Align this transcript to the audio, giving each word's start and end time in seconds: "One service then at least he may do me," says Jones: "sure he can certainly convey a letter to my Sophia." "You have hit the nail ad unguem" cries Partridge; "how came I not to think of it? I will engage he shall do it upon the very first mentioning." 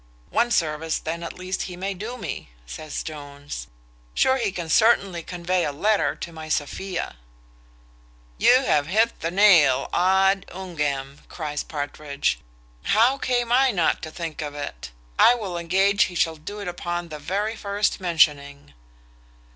"One 0.31 0.49
service 0.49 0.97
then 0.97 1.21
at 1.21 1.37
least 1.37 1.61
he 1.69 1.77
may 1.77 1.93
do 1.93 2.17
me," 2.17 2.49
says 2.65 3.03
Jones: 3.03 3.67
"sure 4.15 4.37
he 4.37 4.51
can 4.51 4.67
certainly 4.67 5.21
convey 5.21 5.63
a 5.63 5.71
letter 5.71 6.15
to 6.15 6.33
my 6.33 6.49
Sophia." 6.49 7.17
"You 8.39 8.63
have 8.63 8.87
hit 8.87 9.19
the 9.19 9.29
nail 9.29 9.89
ad 9.93 10.47
unguem" 10.51 11.19
cries 11.29 11.61
Partridge; 11.61 12.39
"how 12.81 13.19
came 13.19 13.51
I 13.51 13.69
not 13.69 14.01
to 14.01 14.09
think 14.09 14.41
of 14.41 14.55
it? 14.55 14.89
I 15.19 15.35
will 15.35 15.55
engage 15.55 16.05
he 16.05 16.15
shall 16.15 16.35
do 16.35 16.59
it 16.61 16.67
upon 16.67 17.09
the 17.09 17.19
very 17.19 17.55
first 17.55 17.99
mentioning." 17.99 18.73